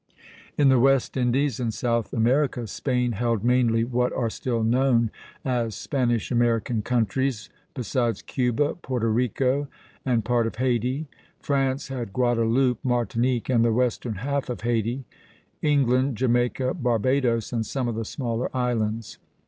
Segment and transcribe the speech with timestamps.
[0.57, 5.11] In the West Indies and South America, Spain held mainly what are still known
[5.45, 9.67] as Spanish American countries, besides Cuba, Porto Rico,
[10.03, 11.05] and part of Hayti;
[11.39, 15.05] France had Guadeloupe, Martinique, and the western half of Hayti;
[15.61, 19.19] England, Jamaica, Barbadoes, and some of the smaller islands.